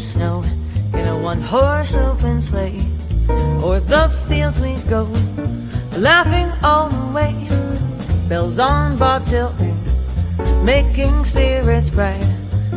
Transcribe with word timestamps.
snow 0.00 0.42
in 0.94 1.06
a 1.06 1.18
one 1.18 1.40
horse 1.40 1.94
open 1.94 2.40
sleigh. 2.40 2.80
O'er 3.62 3.80
the 3.80 4.08
fields 4.26 4.60
we 4.60 4.74
go, 4.88 5.04
laughing 5.98 6.50
all 6.64 6.88
the 6.88 7.12
way. 7.12 7.34
Bells 8.28 8.58
on 8.58 8.96
bobtail 8.96 9.54
ring, 9.60 9.78
making 10.64 11.24
spirits 11.24 11.90
bright. 11.90 12.24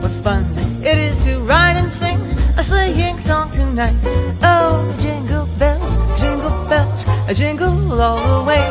What 0.02 0.12
fun 0.24 0.46
it 0.84 0.98
is 0.98 1.24
to 1.24 1.40
ride 1.40 1.78
and 1.78 1.92
sing 1.92 2.20
a 2.58 2.64
sleighing 2.64 3.18
song 3.18 3.52
tonight. 3.52 3.96
Oh, 4.44 4.84
jingle 5.00 5.48
bells, 5.58 5.96
jingle 6.20 6.52
bells, 6.68 7.06
a 7.28 7.34
jingle 7.34 8.02
all 8.02 8.18
the 8.18 8.46
way. 8.46 8.68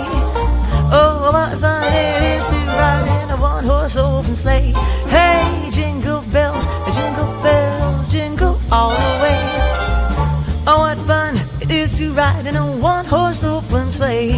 Oh, 0.92 1.30
what 1.32 1.58
fun 1.58 1.84
it 1.84 2.22
is 2.36 2.44
to 2.46 2.56
ride 2.76 3.08
in 3.22 3.30
a 3.30 3.36
one 3.40 3.64
horse 3.64 3.96
open 3.96 4.36
sleigh. 4.36 4.72
Hey, 5.08 5.70
jingle 5.72 6.20
bells, 6.32 6.64
jingle 6.94 7.32
bells, 7.42 7.61
all 8.72 8.90
the 8.90 9.22
way. 9.22 9.38
Oh, 10.66 10.78
what 10.80 10.98
fun 11.06 11.36
it 11.60 11.70
is 11.70 11.98
to 11.98 12.12
ride 12.14 12.46
in 12.46 12.56
a 12.56 12.64
one 12.64 13.04
horse 13.04 13.44
open 13.44 13.90
sleigh. 13.90 14.32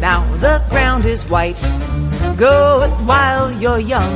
Now 0.00 0.22
the 0.36 0.62
ground 0.70 1.04
is 1.06 1.28
white. 1.28 1.60
Go 2.36 2.82
it 2.82 2.94
while 3.04 3.50
you're 3.60 3.80
young. 3.80 4.14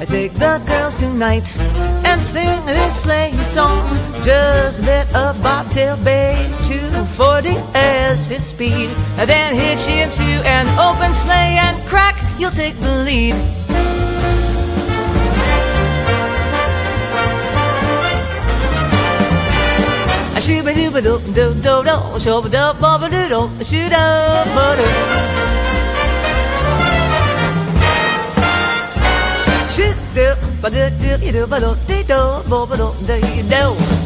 I 0.00 0.04
take 0.06 0.32
the 0.32 0.62
girls 0.66 0.96
tonight 0.96 1.54
and 2.04 2.24
sing 2.24 2.64
this 2.64 3.02
sleigh 3.02 3.32
song. 3.44 3.84
Just 4.22 4.80
let 4.82 5.08
a 5.10 5.36
bobtail 5.42 5.96
bay 5.98 6.50
to 6.68 7.04
40 7.16 7.50
as 7.74 8.26
his 8.26 8.46
speed. 8.46 8.88
Then 9.16 9.54
hitch 9.54 9.84
him 9.84 10.10
to 10.10 10.48
an 10.48 10.68
open 10.78 11.12
sleigh 11.12 11.58
and 11.60 11.76
crack, 11.86 12.16
you'll 12.38 12.50
take 12.50 12.78
the 12.80 13.04
lead. 13.04 13.55
A 20.36 20.40
doo 20.40 20.90
ba 20.92 21.00
doo 21.00 21.18
doo 21.36 21.54
doo 21.64 21.82
doo, 21.82 22.18
show 22.20 22.42
ba 22.42 22.48
doo 22.54 22.72
ba 22.80 22.98
ba 23.00 23.08
doo 23.08 23.28
doo, 23.32 23.48
shoot 23.68 23.92
up 23.92 24.46
ba 24.56 24.64
doo. 24.78 24.92
Shoot 29.74 29.96
doo 30.16 30.34
ba 30.60 30.68
doo 30.74 30.90
doo 31.00 31.32
doo 31.36 31.46
ba 31.52 31.58
doo 31.64 31.74
dee 31.88 32.02
doo 32.10 32.42
ba 32.50 32.66
ba 32.68 32.76
doo 32.76 32.92
dee 33.08 33.42
doo. 33.52 34.05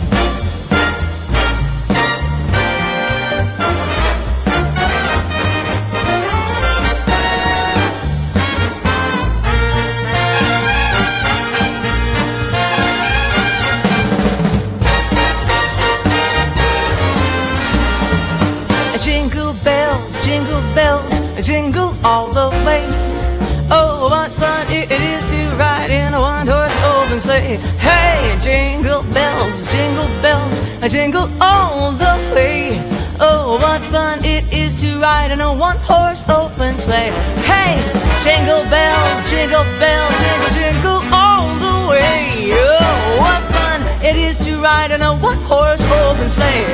Bells, 30.80 30.92
jingle 30.92 31.28
all 31.40 31.92
the 31.92 32.32
way. 32.34 32.80
Oh, 33.20 33.58
what 33.60 33.82
fun 33.92 34.24
it 34.24 34.50
is 34.52 34.74
to 34.80 34.98
ride 34.98 35.30
in 35.30 35.40
a 35.40 35.52
one-horse 35.52 36.24
open 36.28 36.76
sleigh. 36.76 37.12
Hey, 37.44 37.76
jingle 38.24 38.64
bells, 38.70 39.30
jingle 39.30 39.64
bells, 39.78 40.14
jingle, 40.20 40.50
jingle 40.56 41.14
all 41.14 41.54
the 41.58 41.90
way. 41.90 42.52
Oh, 42.52 43.16
what 43.20 43.42
fun 43.52 43.80
it 44.04 44.16
is 44.16 44.38
to 44.46 44.56
ride 44.58 44.90
in 44.90 45.02
a 45.02 45.14
one-horse 45.14 45.84
open 45.84 46.28
sleigh. 46.28 46.64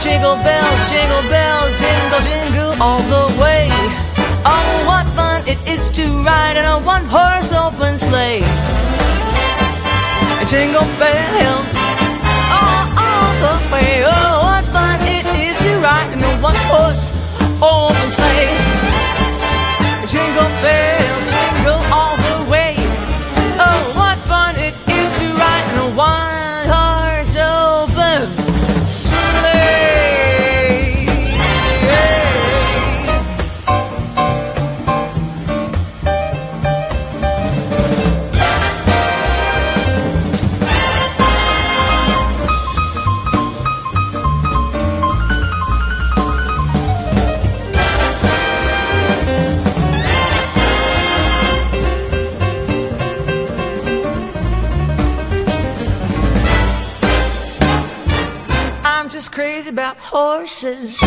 Jingle 0.00 0.36
bells, 0.36 0.90
jingle 0.90 1.22
bells, 1.30 1.72
jingle, 1.78 2.20
jingle 2.20 2.82
all 2.82 3.02
the 3.02 3.40
way. 3.40 3.68
Oh, 4.46 4.84
what 4.86 5.06
fun 5.16 5.42
it 5.48 5.58
is 5.66 5.88
to 5.88 6.04
ride 6.22 6.56
in 6.56 6.64
a 6.64 6.78
one 6.78 7.04
horse 7.06 7.50
open 7.52 7.96
sleigh. 7.96 8.40
Jingle 10.44 10.84
bells, 11.00 11.72
Oh, 13.46 14.40
what 14.44 14.64
fun 14.72 15.00
it 15.02 15.26
is 15.26 15.56
to 15.64 15.78
ride 15.78 16.10
in 16.12 16.20
a 16.22 16.32
one 16.40 16.56
horse 16.70 17.12
open 17.60 18.08
sleigh. 18.10 18.56
Jingle 20.08 20.50
bells, 20.62 21.03
crazy 59.34 59.68
about 59.68 59.98
horses. 59.98 61.00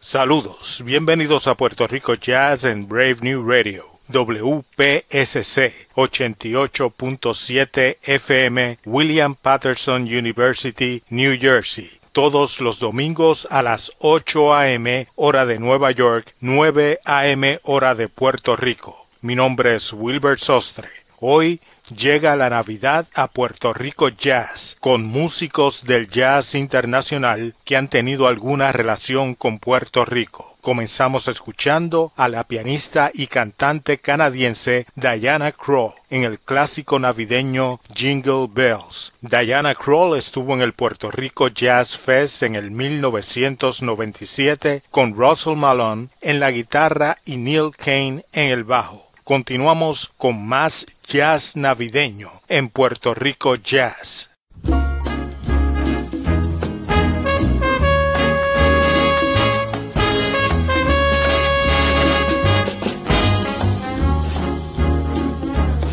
Saludos, 0.00 0.82
bienvenidos 0.84 1.46
a 1.46 1.54
Puerto 1.54 1.86
Rico 1.86 2.14
Jazz 2.14 2.64
en 2.64 2.88
Brave 2.88 3.18
New 3.20 3.48
Radio. 3.48 3.86
WPSC 4.08 5.72
88.7 5.94 7.98
FM 8.02 8.78
William 8.84 9.36
Patterson 9.36 10.02
University, 10.02 11.04
New 11.10 11.38
Jersey. 11.40 11.88
Todos 12.10 12.60
los 12.60 12.80
domingos 12.80 13.46
a 13.48 13.62
las 13.62 13.92
8 14.00 14.52
a.m. 14.52 15.06
hora 15.14 15.46
de 15.46 15.60
Nueva 15.60 15.92
York, 15.92 16.34
9 16.40 16.98
a.m. 17.04 17.60
hora 17.62 17.94
de 17.94 18.08
Puerto 18.08 18.56
Rico. 18.56 19.06
Mi 19.20 19.36
nombre 19.36 19.76
es 19.76 19.92
Wilbert 19.92 20.40
Sostre. 20.40 20.88
Hoy 21.20 21.60
llega 21.90 22.36
la 22.36 22.50
Navidad 22.50 23.06
a 23.14 23.28
Puerto 23.28 23.72
Rico 23.72 24.08
Jazz, 24.08 24.76
con 24.80 25.04
músicos 25.04 25.84
del 25.84 26.08
jazz 26.08 26.54
internacional 26.54 27.54
que 27.64 27.76
han 27.76 27.88
tenido 27.88 28.26
alguna 28.26 28.72
relación 28.72 29.34
con 29.34 29.58
Puerto 29.58 30.04
Rico. 30.04 30.56
Comenzamos 30.60 31.26
escuchando 31.26 32.12
a 32.16 32.28
la 32.28 32.44
pianista 32.44 33.10
y 33.14 33.28
cantante 33.28 33.96
canadiense 33.98 34.86
Diana 34.94 35.52
Krall 35.52 35.92
en 36.10 36.24
el 36.24 36.38
clásico 36.38 36.98
navideño 36.98 37.80
Jingle 37.94 38.48
Bells. 38.52 39.14
Diana 39.22 39.74
Krall 39.74 40.18
estuvo 40.18 40.52
en 40.52 40.60
el 40.60 40.74
Puerto 40.74 41.10
Rico 41.10 41.48
Jazz 41.48 41.96
Fest 41.96 42.42
en 42.42 42.56
el 42.56 42.70
1997 42.70 44.82
con 44.90 45.14
Russell 45.14 45.56
Malone 45.56 46.08
en 46.20 46.40
la 46.40 46.50
guitarra 46.50 47.16
y 47.24 47.38
Neil 47.38 47.70
Kane 47.76 48.26
en 48.32 48.50
el 48.50 48.64
bajo. 48.64 49.09
Continuamos 49.30 50.10
con 50.18 50.44
más 50.44 50.86
jazz 51.06 51.54
navideño 51.54 52.30
en 52.48 52.68
Puerto 52.68 53.14
Rico 53.14 53.54
Jazz. 53.54 54.28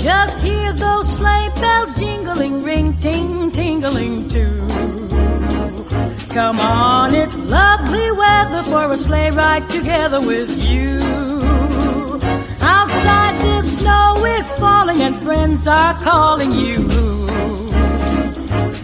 Just 0.01 0.39
hear 0.39 0.73
those 0.73 1.07
sleigh 1.07 1.51
bells 1.61 1.93
jingling, 1.93 2.63
ring, 2.63 2.97
ting, 2.99 3.51
tingling 3.51 4.27
too. 4.29 4.67
Come 6.33 6.59
on, 6.59 7.13
it's 7.13 7.37
lovely 7.37 8.11
weather 8.13 8.63
for 8.63 8.91
a 8.91 8.97
sleigh 8.97 9.29
ride 9.29 9.69
together 9.69 10.21
with 10.21 10.49
you. 10.67 11.36
Outside 12.75 13.35
the 13.41 13.61
snow 13.61 14.25
is 14.25 14.51
falling 14.53 15.01
and 15.01 15.15
friends 15.21 15.65
are 15.67 15.93
calling 16.03 16.51
you. 16.51 16.77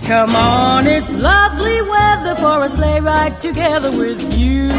Come 0.07 0.35
on, 0.35 0.87
it's 0.87 1.11
lovely 1.13 1.81
weather 1.81 2.35
for 2.35 2.63
a 2.63 2.69
sleigh 2.69 3.01
ride 3.01 3.37
together 3.39 3.91
with 3.91 4.21
you. 4.37 4.69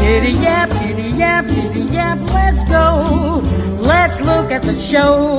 Giddy 0.00 0.32
yap, 0.44 0.70
giddy 0.70 1.10
yap, 1.22 1.46
giddy 1.48 1.80
yap, 1.96 2.18
let's 2.36 2.62
go. 2.68 3.40
Let's 3.80 4.20
look 4.20 4.50
at 4.50 4.62
the 4.62 4.76
show. 4.76 5.38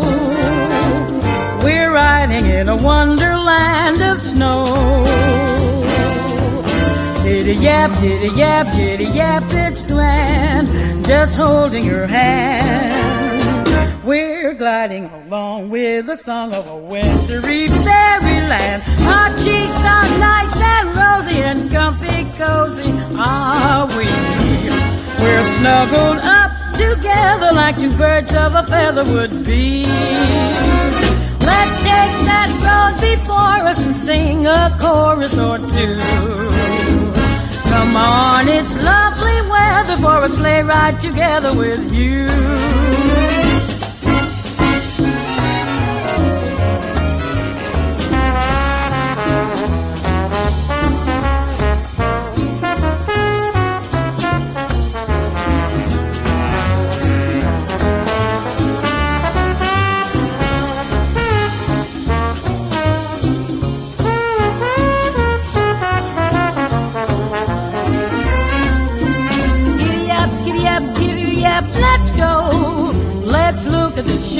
We're 1.63 1.91
riding 1.91 2.45
in 2.45 2.69
a 2.69 2.75
wonderland 2.75 4.01
of 4.01 4.19
snow. 4.21 4.65
Giddy 7.23 7.55
yap, 7.55 7.91
giddy 8.01 8.29
yap, 8.35 8.65
giddy 8.75 9.05
yap. 9.05 9.43
Just 11.09 11.33
holding 11.33 11.83
your 11.83 12.05
hand. 12.05 13.65
We're 14.05 14.53
gliding 14.53 15.05
along 15.05 15.71
with 15.71 16.05
the 16.05 16.15
song 16.15 16.53
of 16.53 16.67
a 16.67 16.77
wintry 16.77 17.67
fairyland. 17.67 18.83
Our 19.15 19.29
cheeks 19.41 19.81
are 19.95 20.09
nice 20.19 20.55
and 20.55 20.87
rosy 21.01 21.39
and 21.41 21.71
comfy 21.71 22.25
cozy 22.37 22.91
are 23.17 23.87
we. 23.97 24.05
We're 25.21 25.45
snuggled 25.57 26.19
up 26.19 26.51
together 26.77 27.53
like 27.53 27.77
two 27.77 27.91
birds 27.97 28.31
of 28.35 28.53
a 28.53 28.61
feather 28.61 29.03
would 29.05 29.43
be. 29.43 29.85
Let's 31.49 31.75
take 31.89 32.15
that 32.29 32.49
road 32.67 33.01
before 33.01 33.67
us 33.71 33.79
and 33.83 33.95
sing 33.95 34.45
a 34.45 34.69
chorus 34.79 35.39
or 35.39 35.57
two. 35.57 35.95
Come 37.71 37.95
on, 37.95 38.47
it's 38.47 38.75
lovely 38.83 39.18
weather 39.59 39.97
for 39.97 40.23
a 40.23 40.29
sleigh 40.29 40.63
ride 40.63 40.99
together 40.99 41.53
with 41.55 41.93
you. 41.93 42.78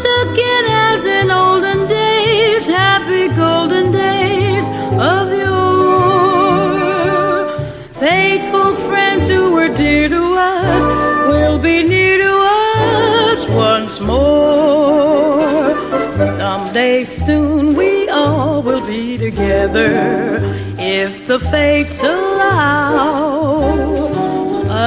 Again, 0.00 0.64
as 0.66 1.04
in 1.06 1.30
olden 1.30 1.86
days, 1.88 2.66
happy 2.66 3.28
golden 3.28 3.92
days 3.92 4.64
of 5.12 5.32
yore. 5.32 6.70
Faithful 7.94 8.74
friends 8.88 9.28
who 9.28 9.52
were 9.52 9.68
dear 9.68 10.08
to 10.08 10.22
us 10.34 10.82
will 11.30 11.58
be 11.58 11.82
near 11.82 12.18
to 12.18 12.34
us 12.34 13.46
once 13.48 14.00
more. 14.00 15.40
Someday 16.14 17.04
soon 17.04 17.74
we 17.74 18.08
all 18.08 18.62
will 18.62 18.84
be 18.86 19.18
together 19.18 19.90
if 20.78 21.26
the 21.26 21.38
fates 21.38 22.02
allow. 22.02 23.40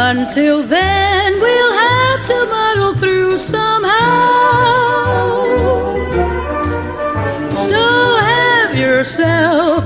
Until 0.10 0.64
then, 0.64 0.93
yourself 9.04 9.83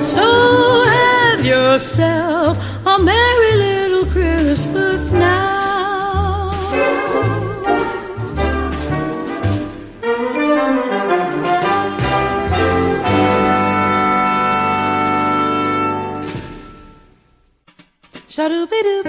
So 0.00 0.84
have 0.84 1.44
yourself 1.44 2.56
a 2.86 2.98
merry 2.98 3.43
Shadoo-be-doo. 18.44 19.02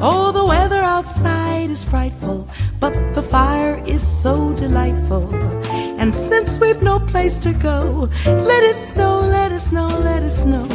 Oh, 0.00 0.30
the 0.30 0.44
weather 0.44 0.80
outside 0.80 1.70
is 1.70 1.84
frightful, 1.84 2.46
but 2.78 2.92
the 3.16 3.22
fire 3.22 3.82
is 3.84 4.00
so 4.00 4.54
delightful. 4.54 5.34
And 5.98 6.14
since 6.14 6.56
we've 6.60 6.80
no 6.82 7.00
place 7.00 7.36
to 7.38 7.52
go, 7.52 8.08
let 8.24 8.62
it 8.62 8.76
snow, 8.76 9.22
let 9.22 9.50
it 9.50 9.58
snow, 9.58 9.88
let 9.88 10.22
it 10.22 10.30
snow. 10.30 10.68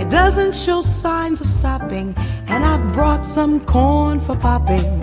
It 0.00 0.08
doesn't 0.08 0.54
show 0.54 0.80
signs 0.80 1.42
of 1.42 1.46
stopping, 1.46 2.14
and 2.46 2.64
I've 2.64 2.94
brought 2.94 3.26
some 3.26 3.60
corn 3.66 4.18
for 4.18 4.34
popping. 4.34 5.02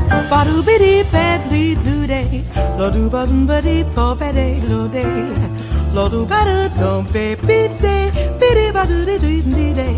Ba-do 0.31 0.61
biddy 0.63 1.03
badly 1.11 1.75
do 1.85 2.07
day, 2.07 2.43
lo 2.77 2.89
do 2.89 3.09
bum 3.09 3.45
buddy 3.47 3.83
po 3.95 4.15
bede 4.15 4.47
lo 4.69 4.87
day. 4.87 5.05
Lo 5.93 6.07
do 6.09 6.25
ba 6.25 6.39
do 6.47 6.57
dum 6.79 7.05
be 7.13 7.35
be 7.47 7.57
day, 7.83 8.11
biddy 8.39 8.71
ba 8.71 8.85
do 8.85 9.05
de 9.05 9.17
do 9.23 9.31
de 9.41 9.73
day. 9.79 9.97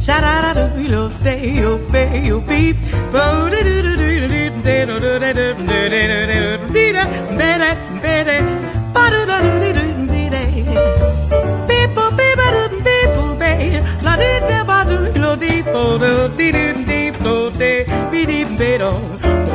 Sha 0.00 0.20
da 0.20 0.34
da 0.42 0.52
do 0.54 0.82
lo 0.92 1.08
day, 1.24 1.52
yo 1.62 1.78
be 1.92 2.02
yo 2.28 2.40
beep, 2.40 2.76
bo 3.12 3.22
de 3.52 3.62
do 3.68 3.74
do 3.86 3.92
do 4.00 4.08
do 4.20 4.38
de 4.64 4.76
do 4.88 5.00
do 5.04 5.18
de 5.22 5.32
do 5.38 5.46
de 5.62 5.80
de 5.88 6.02
de 6.08 6.26
de 6.30 6.38
de 6.74 6.92
da 6.96 7.04
be 7.38 7.50
de 7.62 7.70
be 8.02 8.14
de 8.28 8.38
ba 8.94 9.04
do 9.12 9.20
da 9.30 9.38
do 9.44 9.52
de 9.62 9.70
do 9.78 9.86
de 10.12 10.22
day. 10.34 10.52
Beep 11.68 11.94
bo 11.96 12.10
beep 12.18 12.36
ba 12.40 12.48
do 12.54 12.62
beep 12.86 13.10
bo 13.16 13.24
be, 13.40 13.52
la 14.06 14.14
de 14.22 14.32
de 14.50 14.58
ba 14.70 14.78
do 14.90 14.98
lo 15.22 15.32
de 15.36 15.54
bo 15.72 15.84
do 16.02 16.12
de 16.36 16.50
de 16.56 16.66
de 16.88 17.00
do 17.24 17.34
de 17.60 17.72
be 18.10 18.26
de 18.30 18.40
be 18.58 18.78
do 18.78 18.92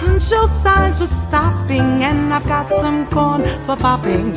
doesn't 0.00 0.22
show 0.22 0.46
signs 0.46 0.98
for 0.98 1.06
stopping, 1.06 2.02
and 2.02 2.32
I've 2.32 2.46
got 2.46 2.72
some 2.74 3.06
corn 3.08 3.42
for 3.66 3.76
popping. 3.76 4.32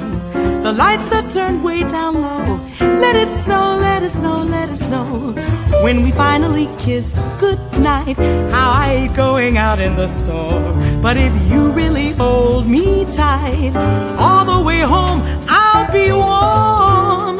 The 0.61 0.73
lights 0.73 1.11
are 1.13 1.27
turned 1.29 1.63
way 1.63 1.81
down 1.81 2.21
low. 2.21 2.59
Let 2.79 3.15
it 3.15 3.31
snow, 3.43 3.77
let 3.79 4.03
it 4.03 4.09
snow, 4.09 4.43
let 4.43 4.69
it 4.69 4.77
snow. 4.77 5.33
When 5.81 6.03
we 6.03 6.11
finally 6.11 6.67
kiss 6.79 7.17
goodnight, 7.39 8.17
how 8.51 8.71
I 8.71 9.07
hate 9.07 9.15
going 9.15 9.57
out 9.57 9.79
in 9.79 9.95
the 9.95 10.07
storm. 10.07 11.01
But 11.01 11.15
if 11.17 11.33
you 11.49 11.71
really 11.71 12.11
hold 12.11 12.67
me 12.67 13.05
tight, 13.05 13.73
all 14.17 14.43
the 14.45 14.61
way 14.65 14.81
home 14.81 15.21
I'll 15.47 15.89
be 15.91 16.11
warm. 16.11 17.37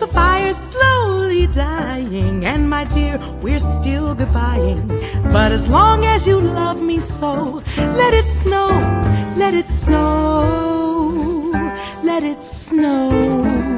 The 0.00 0.08
fire's 0.08 0.56
dying, 1.46 2.44
and 2.44 2.68
my 2.68 2.84
dear, 2.84 3.18
we're 3.42 3.58
still 3.58 4.14
goodbying. 4.14 4.86
But 5.32 5.52
as 5.52 5.68
long 5.68 6.04
as 6.04 6.26
you 6.26 6.40
love 6.40 6.80
me 6.82 7.00
so, 7.00 7.62
let 7.76 8.14
it 8.14 8.26
snow, 8.26 8.68
let 9.36 9.54
it 9.54 9.68
snow, 9.68 11.50
let 12.02 12.22
it 12.22 12.42
snow. 12.42 13.74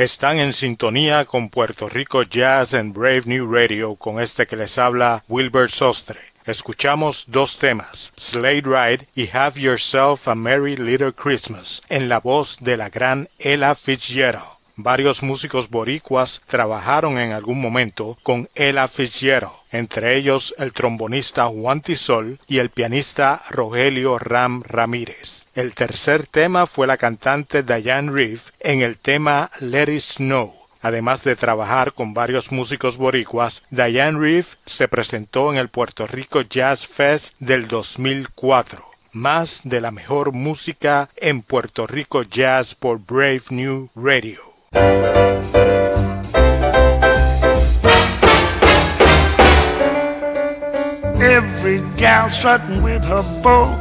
Están 0.00 0.38
en 0.38 0.54
sintonía 0.54 1.26
con 1.26 1.50
Puerto 1.50 1.86
Rico 1.86 2.22
Jazz 2.22 2.72
and 2.72 2.94
Brave 2.94 3.24
New 3.26 3.46
Radio 3.52 3.96
con 3.96 4.18
este 4.18 4.46
que 4.46 4.56
les 4.56 4.78
habla 4.78 5.24
Wilbert 5.28 5.70
Sostre. 5.70 6.20
Escuchamos 6.50 7.26
dos 7.28 7.58
temas, 7.58 8.12
Slade 8.16 8.62
Ride 8.64 9.08
y 9.14 9.28
Have 9.32 9.60
Yourself 9.60 10.26
a 10.26 10.34
Merry 10.34 10.76
Little 10.76 11.12
Christmas, 11.12 11.80
en 11.88 12.08
la 12.08 12.18
voz 12.18 12.58
de 12.60 12.76
la 12.76 12.90
gran 12.90 13.28
Ella 13.38 13.72
Fitzgerald. 13.76 14.58
Varios 14.74 15.22
músicos 15.22 15.70
boricuas 15.70 16.42
trabajaron 16.48 17.18
en 17.18 17.30
algún 17.30 17.60
momento 17.60 18.18
con 18.24 18.48
Ella 18.56 18.88
Fitzgerald, 18.88 19.52
entre 19.70 20.16
ellos 20.16 20.52
el 20.58 20.72
trombonista 20.72 21.46
Juan 21.46 21.82
Tisol 21.82 22.40
y 22.48 22.58
el 22.58 22.70
pianista 22.70 23.42
Rogelio 23.50 24.18
Ram 24.18 24.64
Ramírez. 24.64 25.46
El 25.54 25.74
tercer 25.74 26.26
tema 26.26 26.66
fue 26.66 26.88
la 26.88 26.96
cantante 26.96 27.62
Diane 27.62 28.10
Reeve 28.10 28.42
en 28.58 28.82
el 28.82 28.98
tema 28.98 29.52
Let 29.60 29.94
It 29.94 30.00
Snow. 30.00 30.59
Además 30.82 31.24
de 31.24 31.36
trabajar 31.36 31.92
con 31.92 32.14
varios 32.14 32.50
músicos 32.50 32.96
boricuas, 32.96 33.62
Diane 33.70 34.18
Reeve 34.18 34.46
se 34.64 34.88
presentó 34.88 35.52
en 35.52 35.58
el 35.58 35.68
Puerto 35.68 36.06
Rico 36.06 36.40
Jazz 36.40 36.86
Fest 36.86 37.34
del 37.38 37.68
2004. 37.68 38.84
Más 39.12 39.60
de 39.64 39.80
la 39.80 39.90
mejor 39.90 40.32
música 40.32 41.10
en 41.16 41.42
Puerto 41.42 41.86
Rico 41.86 42.22
Jazz 42.22 42.74
por 42.74 42.98
Brave 42.98 43.42
New 43.50 43.90
Radio. 43.94 44.40
Every 51.20 51.80
gal 51.96 52.30
strutting 52.30 52.82
with 52.82 53.04
her 53.04 53.22
bow 53.42 53.76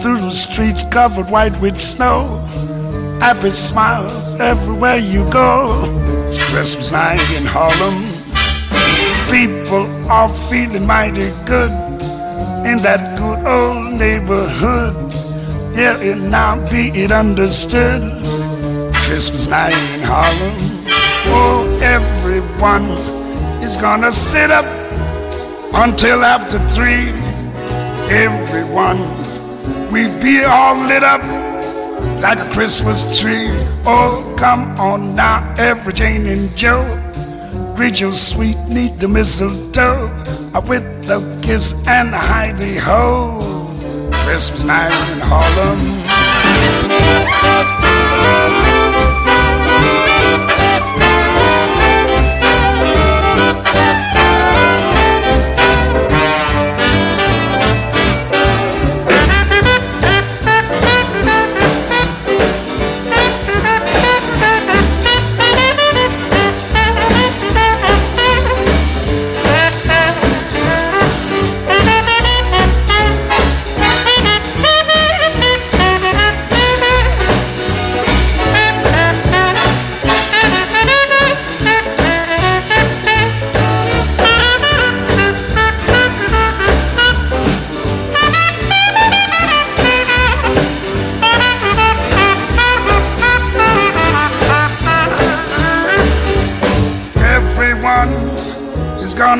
through 0.00 0.20
the 0.20 0.30
streets 0.30 0.84
covered 0.90 1.28
white 1.30 1.58
with 1.60 1.78
snow. 1.78 2.38
Happy 3.20 3.50
smiles 3.50 4.34
everywhere 4.40 4.98
you 4.98 5.28
go. 5.30 6.01
It's 6.34 6.42
Christmas 6.50 6.92
night 6.92 7.20
in 7.32 7.44
Harlem. 7.44 8.06
People 9.30 9.84
are 10.10 10.30
feeling 10.48 10.86
mighty 10.86 11.28
good 11.44 11.70
in 12.64 12.78
that 12.80 13.18
good 13.18 13.46
old 13.46 13.98
neighborhood. 13.98 15.12
Yeah, 15.76 16.00
it 16.00 16.16
now 16.16 16.56
be 16.70 16.88
it 16.88 17.12
understood. 17.12 18.24
Christmas 19.04 19.46
night 19.46 19.76
in 19.92 20.00
Harlem. 20.00 20.56
Oh, 21.36 21.78
everyone 21.82 22.92
is 23.62 23.76
gonna 23.76 24.10
sit 24.10 24.50
up 24.50 24.64
until 25.74 26.24
after 26.24 26.58
three. 26.70 27.12
Everyone, 28.08 29.00
we 29.92 30.08
be 30.22 30.44
all 30.44 30.76
lit 30.76 31.02
up 31.02 31.41
like 32.22 32.38
a 32.38 32.48
Christmas 32.52 33.02
tree. 33.20 33.48
Oh, 33.84 34.34
come 34.38 34.78
on 34.78 35.16
now, 35.16 35.52
every 35.58 35.92
Jane 35.92 36.26
and 36.28 36.56
Joe. 36.56 36.84
Greet 37.74 38.00
your 38.00 38.12
sweet, 38.12 38.56
neat 38.68 38.98
the 38.98 39.08
mistletoe 39.08 40.06
uh, 40.54 40.62
with 40.68 40.84
the 41.04 41.20
kiss 41.42 41.74
and 41.86 42.14
a 42.14 42.18
hidey 42.18 42.78
ho. 42.78 43.40
Christmas 44.24 44.64
night 44.64 44.92
in 45.12 45.20
Harlem. 45.20 45.82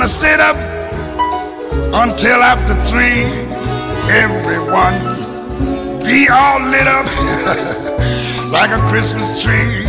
Gonna 0.03 0.09
sit 0.09 0.41
up 0.41 0.57
until 1.95 2.43
after 2.43 2.75
three. 2.91 3.23
Everyone 4.11 4.99
be 6.01 6.29
all 6.29 6.59
lit 6.59 6.89
up 6.89 7.07
like 8.51 8.71
a 8.71 8.81
Christmas 8.91 9.45
tree. 9.45 9.85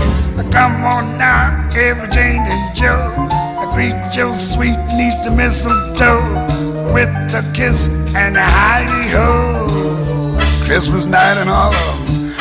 Come 0.51 0.85
on 0.85 1.17
now, 1.17 1.67
every 1.73 2.07
Jane 2.09 2.45
and 2.45 2.75
Joe. 2.75 3.27
Greet 3.73 4.15
your 4.15 4.37
sweet 4.37 4.77
niece 4.93 5.17
to 5.23 5.31
mistletoe 5.31 6.21
with 6.93 7.09
a 7.33 7.51
kiss 7.55 7.87
and 8.13 8.37
a 8.37 8.45
hidey 8.45 9.09
ho. 9.09 10.37
Christmas 10.65 11.07
night 11.07 11.37
and 11.37 11.49
all 11.49 11.73
of 11.73 12.07
them. 12.07 12.33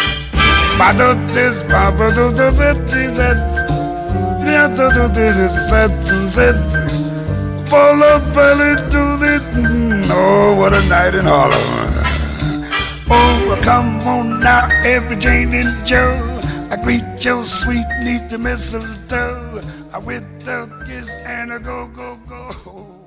Oh, 10.15 10.55
what 10.59 10.75
a 10.75 10.83
night 10.89 11.15
in 11.15 11.25
Harlem. 11.25 11.59
Oh, 13.11 13.59
come 13.63 14.01
on 14.01 14.41
now, 14.41 14.69
every 14.85 15.17
Jane 15.17 15.55
and 15.55 15.87
Joe. 15.87 16.41
I 16.71 16.77
greet 16.77 17.25
your 17.25 17.45
sweet 17.45 17.87
niece 18.05 18.23
to 18.31 18.37
mistletoe 18.39 19.63
I 19.95 19.99
with 19.99 20.23
a 20.47 20.85
kiss 20.87 21.21
and 21.21 21.53
a 21.53 21.59
go, 21.59 21.87
go, 21.89 22.19
go. 22.29 23.02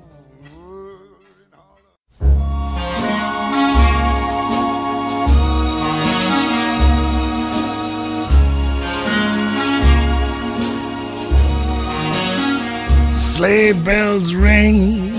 Sleigh 13.36 13.72
bells 13.72 14.34
ring. 14.34 15.14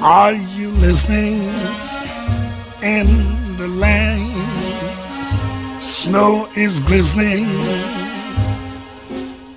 Are 0.00 0.34
you 0.34 0.68
listening? 0.68 1.40
In 2.82 3.06
the 3.56 3.68
lane, 3.68 4.44
snow 5.80 6.46
is 6.58 6.80
glistening. 6.80 7.48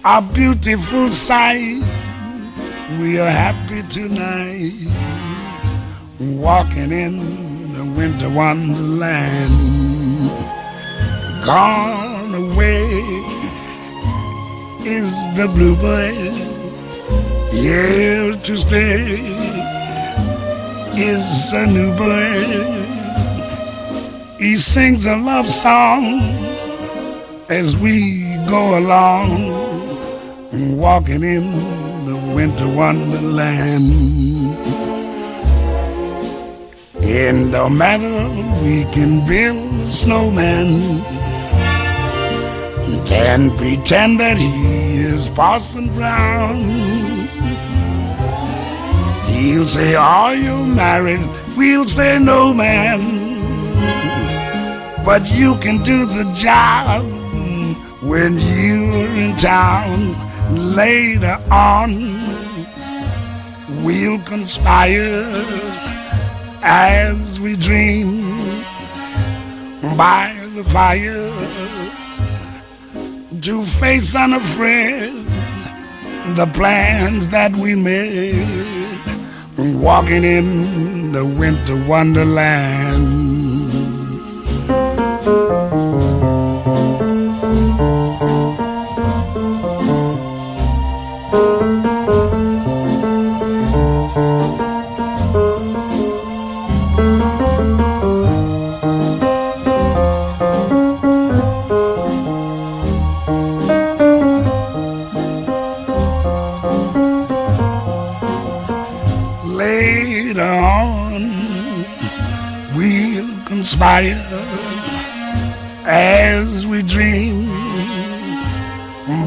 A 0.05 0.21
beautiful 0.21 1.11
sight. 1.11 1.83
We 3.01 3.19
are 3.19 3.29
happy 3.29 3.83
tonight, 3.89 4.87
walking 6.17 6.93
in 6.93 7.73
the 7.73 7.83
winter 7.93 8.29
wonderland. 8.29 9.51
Gone 11.45 12.33
away 12.35 12.85
is 14.85 15.11
the 15.35 15.51
bluebird 15.53 16.60
here 17.51 18.33
to 18.33 18.57
stay 18.57 19.19
is 20.95 21.53
a 21.53 21.65
new 21.67 21.95
bird. 21.97 22.81
He 24.39 24.55
sings 24.57 25.05
a 25.05 25.17
love 25.17 25.49
song 25.49 26.21
as 27.49 27.75
we 27.75 28.23
go 28.47 28.79
along, 28.79 29.51
walking 30.77 31.23
in 31.23 32.05
the 32.05 32.15
winter 32.33 32.67
wonderland. 32.67 33.91
In 37.03 37.51
no 37.51 37.67
matter 37.67 38.29
we 38.63 38.85
can 38.93 39.27
build 39.27 39.73
a 39.81 39.87
snowman 39.87 41.01
and 43.11 43.51
pretend 43.57 44.19
that 44.19 44.37
he 44.37 44.95
is 44.95 45.27
Parson 45.29 45.93
Brown. 45.93 47.10
He'll 49.41 49.65
say, 49.65 49.95
Are 49.95 50.35
you 50.35 50.55
married? 50.67 51.27
We'll 51.57 51.85
say, 51.87 52.19
No, 52.19 52.53
man. 52.53 52.99
But 55.03 55.31
you 55.31 55.55
can 55.55 55.81
do 55.81 56.05
the 56.05 56.31
job 56.35 57.03
when 58.03 58.37
you're 58.37 59.09
in 59.23 59.35
town. 59.37 60.13
Later 60.75 61.41
on, 61.49 61.89
we'll 63.83 64.19
conspire 64.25 65.25
as 66.61 67.39
we 67.39 67.55
dream 67.55 68.61
by 69.97 70.37
the 70.53 70.63
fire 70.63 71.31
to 73.41 73.63
face 73.63 74.15
unafraid 74.15 75.25
the 76.35 76.47
plans 76.53 77.27
that 77.29 77.55
we 77.55 77.73
made 77.73 78.80
walking 79.57 80.23
in 80.23 81.11
the 81.11 81.25
winter 81.25 81.75
wonderland. 81.85 83.30
Fire 113.81 114.21
as 115.85 116.67
we 116.67 116.83
dream 116.83 117.47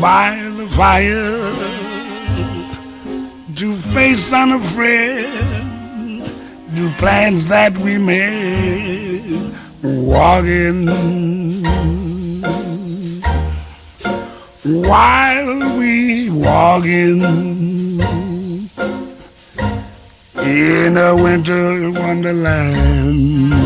by 0.00 0.30
the 0.56 0.66
fire 0.68 1.52
to 3.56 3.74
face 3.74 4.32
unafraid 4.32 5.26
the 6.76 6.94
plans 6.98 7.46
that 7.48 7.76
we 7.78 7.98
made 7.98 9.52
walking 9.82 10.86
while 14.62 15.76
we 15.78 16.30
walking 16.30 17.73
in 20.46 20.96
a 20.96 21.14
winter 21.16 21.90
wonderland 21.92 23.64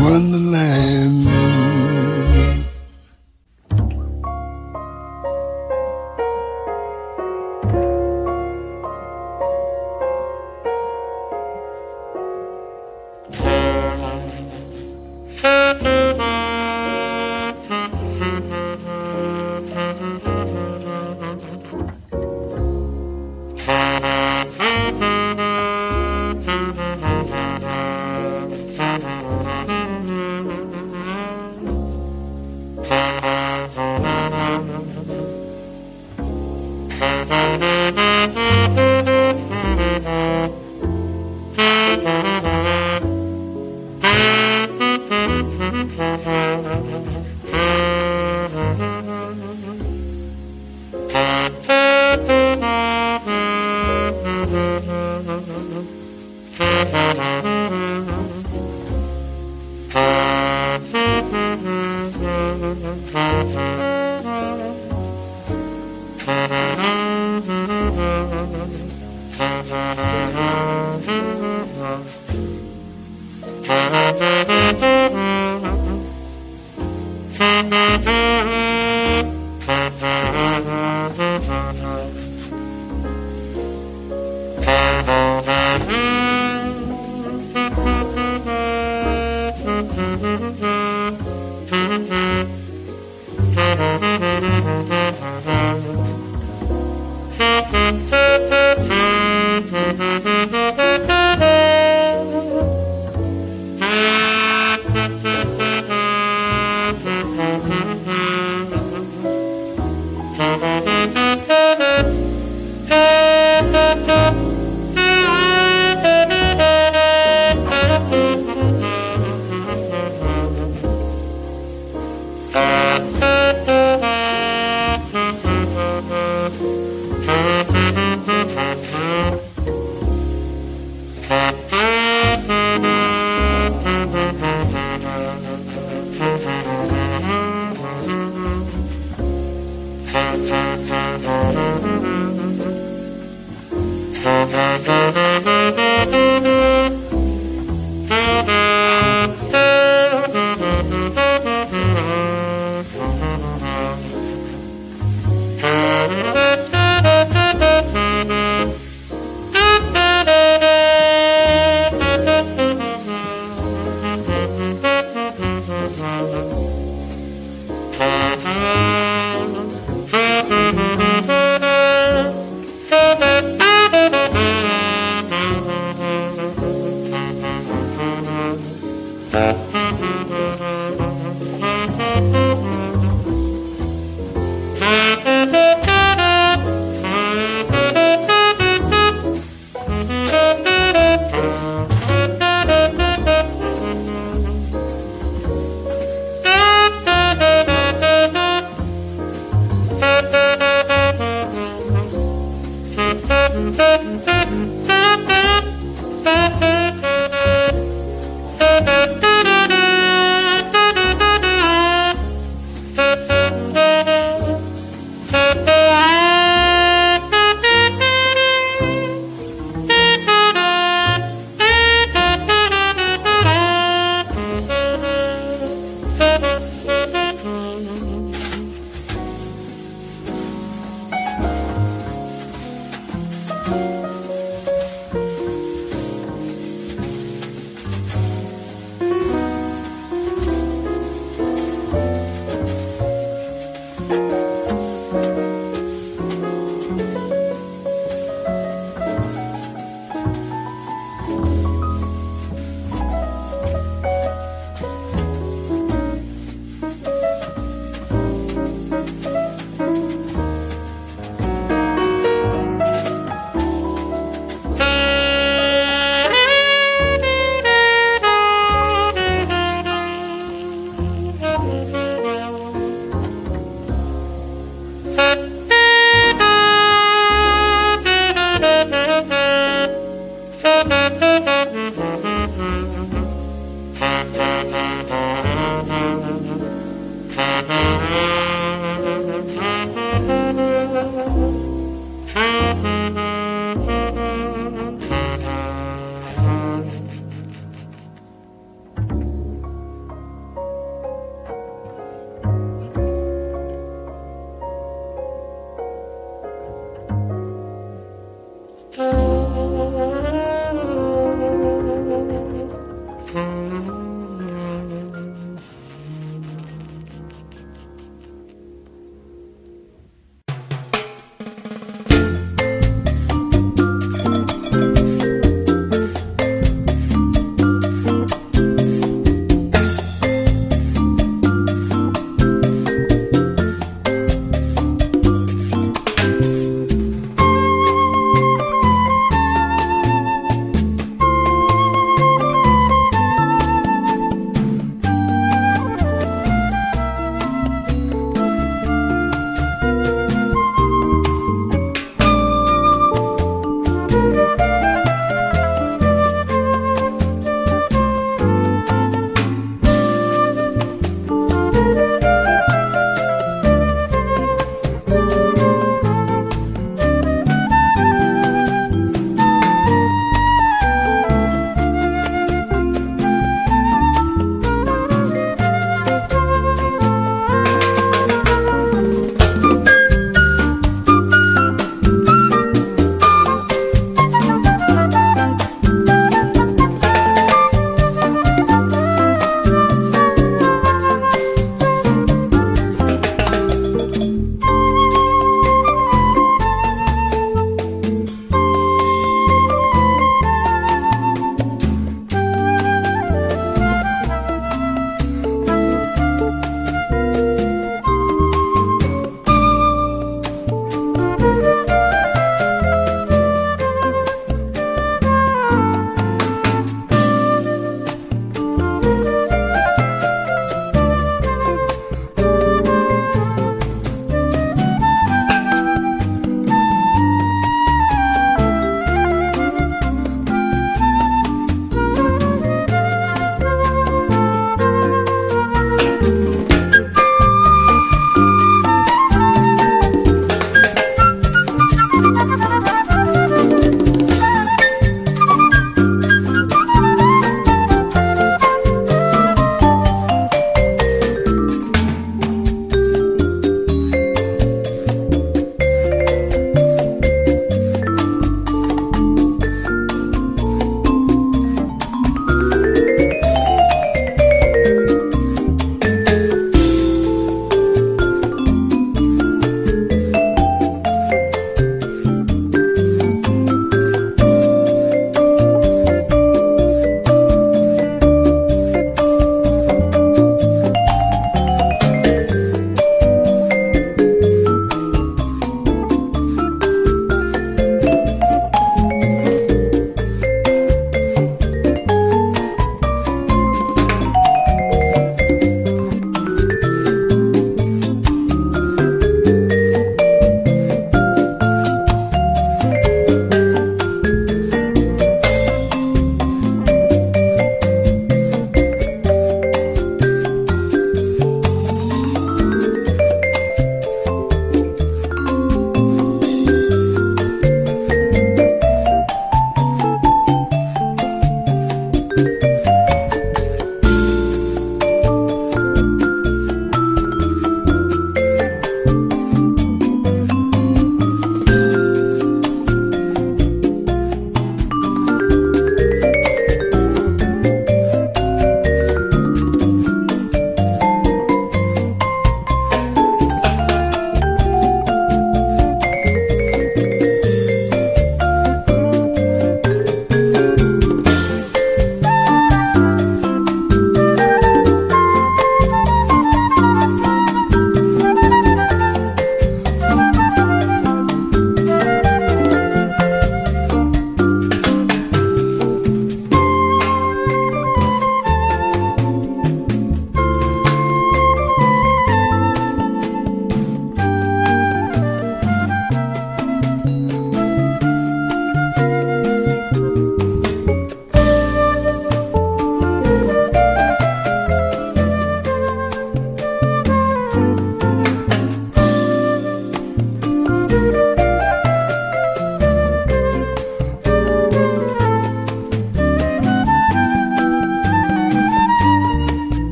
Wonderland. 0.00 1.71
Thank 51.42 51.66
you. 57.46 57.61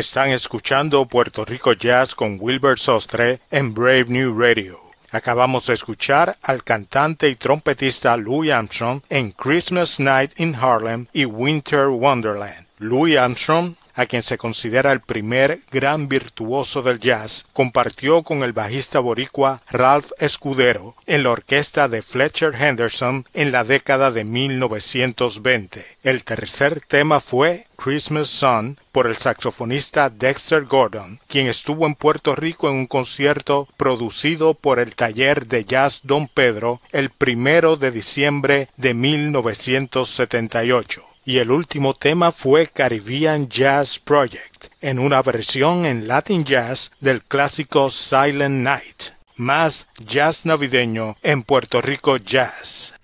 Están 0.00 0.30
escuchando 0.30 1.04
Puerto 1.04 1.44
Rico 1.44 1.74
Jazz 1.74 2.14
con 2.14 2.38
Wilbur 2.40 2.78
Sostre 2.78 3.40
en 3.50 3.74
Brave 3.74 4.06
New 4.08 4.34
Radio. 4.34 4.80
Acabamos 5.10 5.66
de 5.66 5.74
escuchar 5.74 6.38
al 6.40 6.64
cantante 6.64 7.28
y 7.28 7.34
trompetista 7.34 8.16
Louis 8.16 8.50
Armstrong 8.50 9.02
en 9.10 9.32
Christmas 9.32 10.00
Night 10.00 10.32
in 10.40 10.54
Harlem 10.54 11.06
y 11.12 11.26
Winter 11.26 11.88
Wonderland. 11.88 12.66
Louis 12.78 13.18
Armstrong 13.18 13.74
a 14.00 14.06
quien 14.06 14.22
se 14.22 14.38
considera 14.38 14.92
el 14.92 15.00
primer 15.00 15.60
gran 15.70 16.08
virtuoso 16.08 16.80
del 16.80 17.00
jazz, 17.00 17.44
compartió 17.52 18.22
con 18.22 18.42
el 18.42 18.54
bajista 18.54 18.98
boricua 18.98 19.60
Ralph 19.70 20.12
Escudero 20.18 20.94
en 21.06 21.22
la 21.22 21.30
orquesta 21.32 21.86
de 21.86 22.00
Fletcher 22.00 22.54
Henderson 22.54 23.26
en 23.34 23.52
la 23.52 23.62
década 23.62 24.10
de 24.10 24.24
1920. 24.24 25.84
El 26.02 26.24
tercer 26.24 26.80
tema 26.80 27.20
fue 27.20 27.66
Christmas 27.76 28.28
Sun 28.28 28.78
por 28.92 29.06
el 29.06 29.16
saxofonista 29.16 30.10
Dexter 30.10 30.64
Gordon, 30.64 31.20
quien 31.26 31.46
estuvo 31.46 31.86
en 31.86 31.94
Puerto 31.94 32.34
Rico 32.34 32.68
en 32.68 32.76
un 32.76 32.86
concierto 32.86 33.68
producido 33.76 34.54
por 34.54 34.78
el 34.78 34.94
taller 34.94 35.46
de 35.46 35.64
jazz 35.64 36.00
Don 36.04 36.28
Pedro 36.28 36.80
el 36.92 37.10
primero 37.10 37.76
de 37.76 37.90
diciembre 37.90 38.68
de 38.76 38.94
1978 38.94 41.02
y 41.24 41.38
el 41.38 41.50
último 41.50 41.94
tema 41.94 42.32
fue 42.32 42.66
Caribbean 42.66 43.48
Jazz 43.48 43.98
Project, 43.98 44.66
en 44.80 44.98
una 44.98 45.22
versión 45.22 45.86
en 45.86 46.08
Latin 46.08 46.44
Jazz 46.44 46.90
del 47.00 47.22
clásico 47.22 47.90
Silent 47.90 48.64
Night, 48.64 49.02
más 49.36 49.86
jazz 50.04 50.44
navideño 50.44 51.16
en 51.22 51.42
Puerto 51.42 51.80
Rico 51.80 52.16
Jazz. 52.16 52.94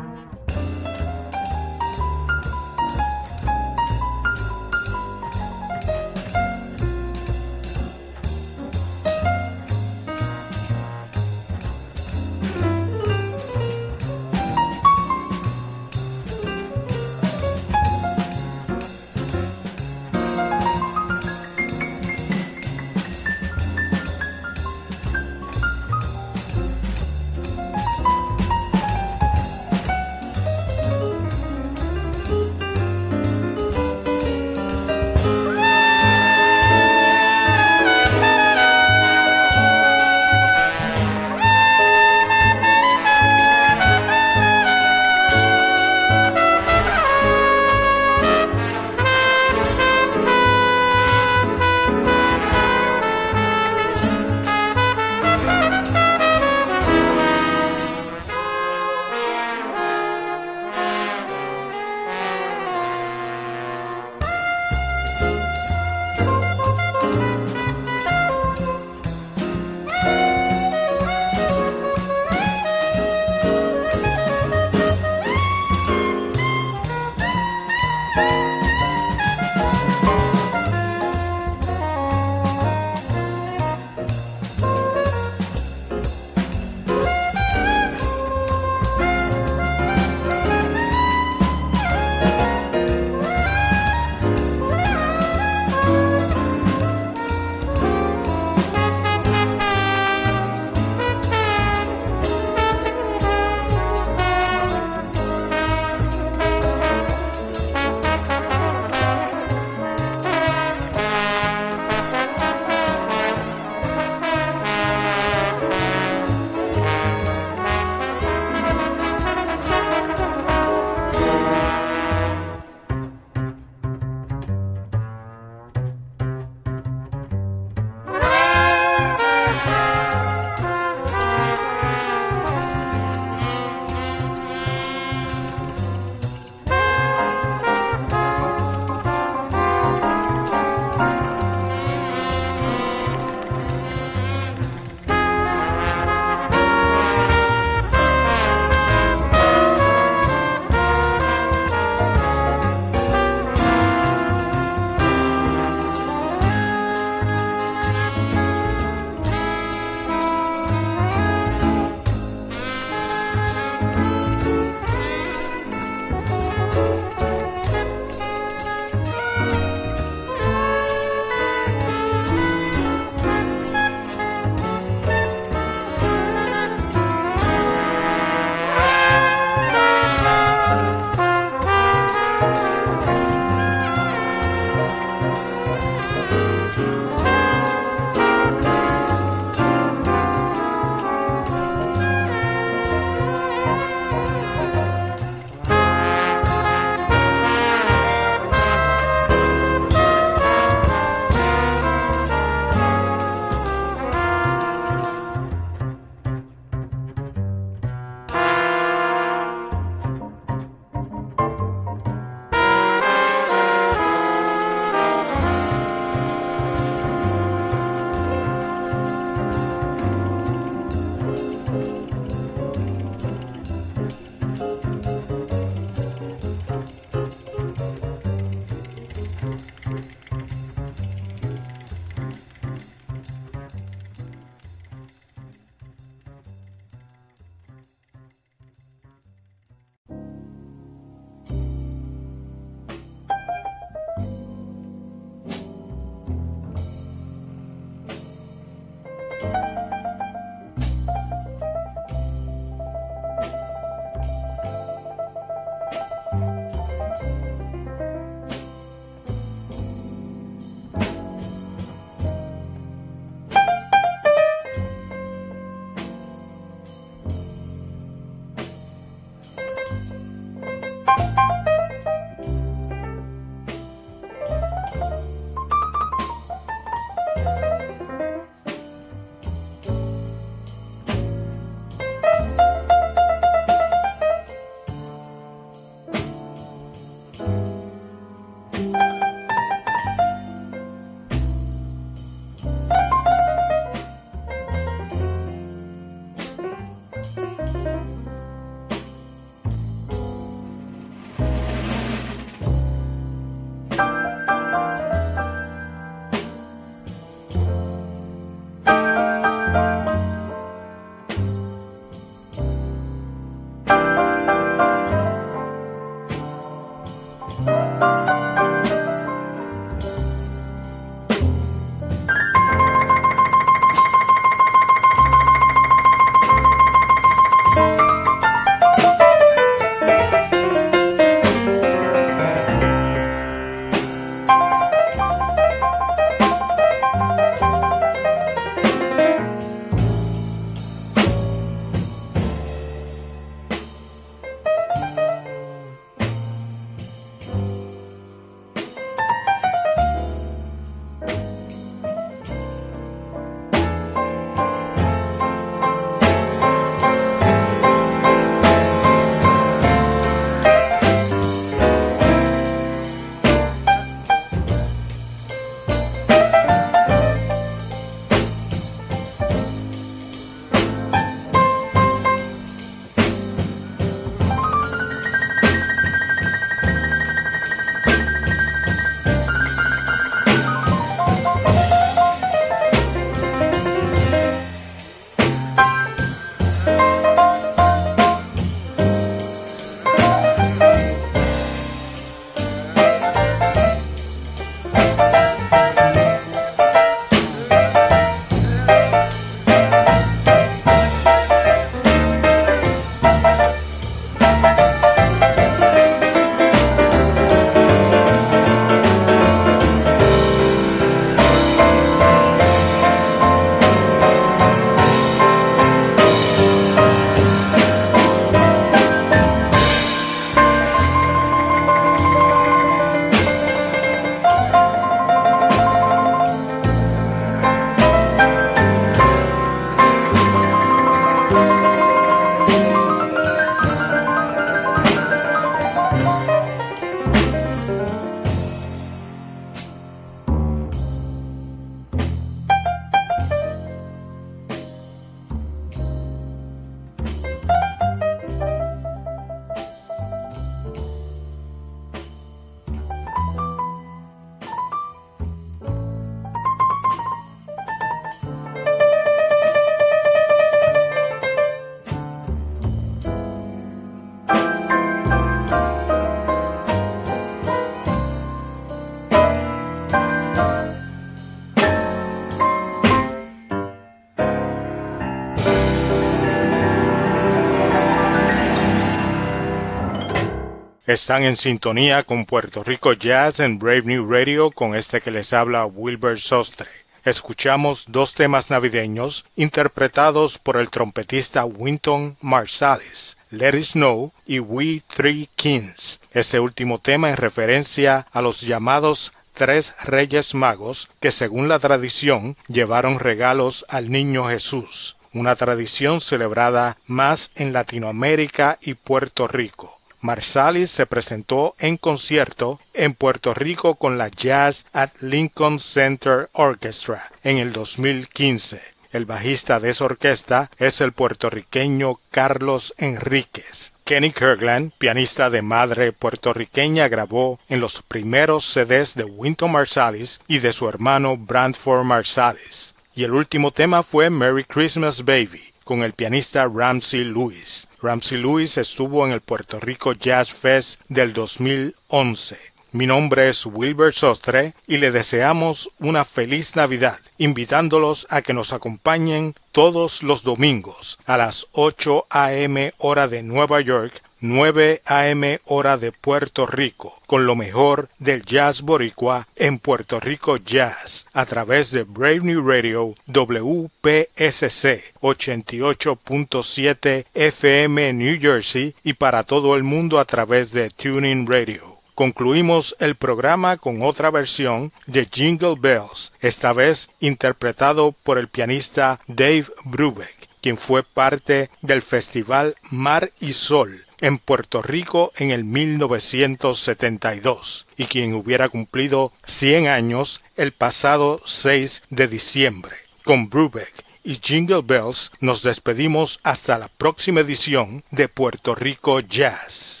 Están 481.11 481.43
en 481.43 481.57
sintonía 481.57 482.23
con 482.23 482.45
Puerto 482.45 482.85
Rico 482.85 483.11
Jazz 483.11 483.59
en 483.59 483.79
Brave 483.79 484.03
New 484.03 484.31
Radio 484.31 484.71
con 484.71 484.95
este 484.95 485.19
que 485.19 485.29
les 485.29 485.51
habla 485.51 485.85
Wilbur 485.85 486.39
Sostre. 486.39 486.87
Escuchamos 487.25 488.05
dos 488.07 488.33
temas 488.33 488.69
navideños 488.69 489.43
interpretados 489.57 490.57
por 490.57 490.77
el 490.77 490.89
trompetista 490.89 491.65
Winton 491.65 492.37
Marsalis, 492.39 493.35
Let 493.49 493.77
It 493.77 493.83
Snow 493.83 494.31
y 494.45 494.59
We 494.59 495.01
Three 495.05 495.49
Kings. 495.57 496.21
Ese 496.31 496.61
último 496.61 496.99
tema 496.99 497.29
en 497.29 497.35
referencia 497.35 498.25
a 498.31 498.41
los 498.41 498.61
llamados 498.61 499.33
tres 499.53 499.93
reyes 500.05 500.55
magos 500.55 501.09
que 501.19 501.31
según 501.31 501.67
la 501.67 501.79
tradición 501.79 502.55
llevaron 502.69 503.19
regalos 503.19 503.85
al 503.89 504.11
niño 504.11 504.47
Jesús, 504.47 505.17
una 505.33 505.57
tradición 505.57 506.21
celebrada 506.21 506.95
más 507.05 507.51
en 507.55 507.73
Latinoamérica 507.73 508.79
y 508.81 508.93
Puerto 508.93 509.49
Rico. 509.49 510.00
Marsalis 510.21 510.91
se 510.91 511.07
presentó 511.07 511.75
en 511.79 511.97
concierto 511.97 512.79
en 512.93 513.13
Puerto 513.15 513.53
Rico 513.53 513.95
con 513.95 514.17
la 514.17 514.29
Jazz 514.29 514.85
at 514.93 515.11
Lincoln 515.21 515.79
Center 515.79 516.49
Orchestra 516.53 517.31
en 517.43 517.57
el 517.57 517.73
2015. 517.73 518.81
El 519.11 519.25
bajista 519.25 519.79
de 519.79 519.89
esa 519.89 520.05
orquesta 520.05 520.71
es 520.77 521.01
el 521.01 521.11
puertorriqueño 521.11 522.19
Carlos 522.29 522.93
Enríquez. 522.97 523.91
Kenny 524.05 524.31
Kirkland, 524.31 524.91
pianista 524.97 525.49
de 525.49 525.61
madre 525.61 526.11
puertorriqueña, 526.11 527.07
grabó 527.07 527.59
en 527.67 527.79
los 527.79 528.01
primeros 528.01 528.65
CDs 528.65 529.15
de 529.15 529.23
Winton 529.23 529.71
Marsalis 529.71 530.39
y 530.47 530.59
de 530.59 530.71
su 530.71 530.87
hermano 530.87 531.35
Brantford 531.35 532.03
Marsalis. 532.03 532.93
Y 533.15 533.23
el 533.23 533.33
último 533.33 533.71
tema 533.71 534.03
fue 534.03 534.29
Merry 534.29 534.65
Christmas 534.65 535.25
Baby, 535.25 535.73
con 535.83 536.03
el 536.03 536.13
pianista 536.13 536.67
Ramsey 536.67 537.23
Lewis. 537.23 537.87
Ramsey 538.01 538.39
Lewis 538.39 538.77
estuvo 538.77 539.27
en 539.27 539.31
el 539.31 539.41
Puerto 539.41 539.79
Rico 539.79 540.13
Jazz 540.13 540.51
Fest 540.51 540.99
del 541.07 541.33
2011. 541.33 542.57
Mi 542.93 543.05
nombre 543.05 543.47
es 543.47 543.65
Wilbur 543.65 544.11
Sostre 544.11 544.73
y 544.87 544.97
le 544.97 545.11
deseamos 545.11 545.91
una 545.99 546.25
feliz 546.25 546.75
Navidad, 546.75 547.19
invitándolos 547.37 548.25
a 548.29 548.41
que 548.41 548.53
nos 548.53 548.73
acompañen 548.73 549.55
todos 549.71 550.23
los 550.23 550.43
domingos 550.43 551.19
a 551.25 551.37
las 551.37 551.67
8 551.73 552.25
a.m. 552.29 552.93
hora 552.97 553.27
de 553.27 553.43
Nueva 553.43 553.81
York 553.81 554.23
9 554.41 555.01
a.m. 555.05 555.61
hora 555.65 555.97
de 555.97 556.11
Puerto 556.11 556.65
Rico, 556.65 557.21
con 557.27 557.45
lo 557.45 557.55
mejor 557.55 558.09
del 558.17 558.43
jazz 558.43 558.81
boricua 558.81 559.47
en 559.55 559.77
Puerto 559.77 560.19
Rico 560.19 560.57
Jazz, 560.57 561.27
a 561.31 561.45
través 561.45 561.91
de 561.91 562.01
Brave 562.01 562.39
New 562.39 562.67
Radio 562.67 563.13
WPSC 563.27 565.13
88.7 565.21 567.25
FM 567.35 568.13
New 568.13 568.41
Jersey 568.41 568.95
y 569.03 569.13
para 569.13 569.43
todo 569.43 569.75
el 569.75 569.83
mundo 569.83 570.19
a 570.19 570.25
través 570.25 570.71
de 570.71 570.89
Tuning 570.89 571.45
Radio. 571.45 571.99
Concluimos 572.15 572.95
el 572.99 573.13
programa 573.15 573.77
con 573.77 574.01
otra 574.01 574.31
versión 574.31 574.91
de 575.05 575.29
Jingle 575.31 575.75
Bells, 575.79 576.33
esta 576.41 576.73
vez 576.73 577.11
interpretado 577.19 578.15
por 578.23 578.39
el 578.39 578.47
pianista 578.47 579.19
Dave 579.27 579.65
Brubeck, 579.85 580.49
quien 580.61 580.77
fue 580.77 581.03
parte 581.03 581.69
del 581.83 582.01
festival 582.01 582.75
Mar 582.89 583.31
y 583.39 583.53
Sol 583.53 584.07
en 584.21 584.37
Puerto 584.37 584.81
Rico 584.81 585.33
en 585.35 585.51
el 585.51 585.65
1972 585.65 587.87
y 587.97 588.05
quien 588.05 588.33
hubiera 588.33 588.69
cumplido 588.69 589.33
100 589.45 589.87
años 589.87 590.41
el 590.55 590.71
pasado 590.71 591.41
6 591.45 592.03
de 592.09 592.27
diciembre. 592.27 592.95
Con 593.23 593.49
Brubeck 593.49 594.05
y 594.23 594.39
Jingle 594.41 594.81
Bells 594.83 595.31
nos 595.39 595.61
despedimos 595.63 596.39
hasta 596.43 596.77
la 596.77 596.87
próxima 596.87 597.41
edición 597.41 598.03
de 598.11 598.29
Puerto 598.29 598.75
Rico 598.75 599.19
Jazz. 599.19 600.00